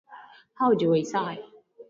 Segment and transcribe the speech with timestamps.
[0.55, 1.43] How do I cite?